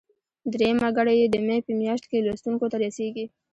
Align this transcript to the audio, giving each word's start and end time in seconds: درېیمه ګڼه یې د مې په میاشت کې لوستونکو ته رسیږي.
درېیمه 0.53 0.89
ګڼه 0.97 1.13
یې 1.19 1.25
د 1.29 1.35
مې 1.45 1.57
په 1.65 1.71
میاشت 1.79 2.05
کې 2.09 2.25
لوستونکو 2.25 2.65
ته 2.71 2.77
رسیږي. 2.83 3.25